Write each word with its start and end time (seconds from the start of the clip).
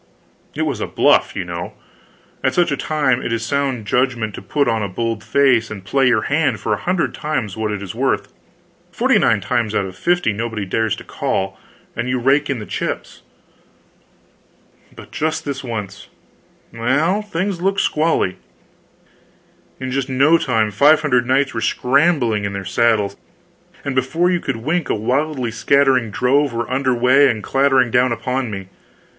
It 0.55 0.63
was 0.63 0.81
a 0.81 0.87
"bluff" 0.87 1.35
you 1.35 1.45
know. 1.45 1.73
At 2.43 2.55
such 2.55 2.71
a 2.71 2.75
time 2.75 3.21
it 3.21 3.31
is 3.31 3.45
sound 3.45 3.85
judgment 3.85 4.33
to 4.33 4.41
put 4.41 4.67
on 4.67 4.81
a 4.81 4.89
bold 4.89 5.23
face 5.23 5.69
and 5.69 5.85
play 5.85 6.07
your 6.07 6.23
hand 6.23 6.59
for 6.59 6.73
a 6.73 6.77
hundred 6.79 7.13
times 7.13 7.55
what 7.55 7.71
it 7.71 7.83
is 7.83 7.93
worth; 7.93 8.33
forty 8.91 9.19
nine 9.19 9.41
times 9.41 9.75
out 9.75 9.85
of 9.85 9.95
fifty 9.95 10.33
nobody 10.33 10.65
dares 10.65 10.95
to 10.95 11.03
"call," 11.03 11.55
and 11.95 12.09
you 12.09 12.17
rake 12.17 12.49
in 12.49 12.57
the 12.57 12.65
chips. 12.65 13.21
But 14.95 15.11
just 15.11 15.45
this 15.45 15.63
once 15.63 16.07
well, 16.73 17.21
things 17.21 17.61
looked 17.61 17.81
squally! 17.81 18.37
In 19.79 19.91
just 19.91 20.09
no 20.09 20.39
time, 20.39 20.71
five 20.71 21.01
hundred 21.01 21.27
knights 21.27 21.53
were 21.53 21.61
scrambling 21.61 22.43
into 22.43 22.53
their 22.57 22.65
saddles, 22.65 23.17
and 23.85 23.93
before 23.93 24.31
you 24.31 24.39
could 24.39 24.57
wink 24.57 24.89
a 24.89 24.95
widely 24.95 25.51
scattering 25.51 26.09
drove 26.09 26.53
were 26.55 26.67
under 26.71 26.91
way 26.95 27.29
and 27.29 27.43
clattering 27.43 27.91
down 27.91 28.11
upon 28.11 28.49
me. 28.49 28.69